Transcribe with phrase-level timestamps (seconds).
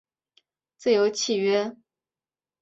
[0.77, 1.77] 自由契约。